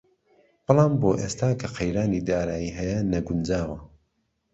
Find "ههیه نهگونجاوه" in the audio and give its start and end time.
2.77-3.79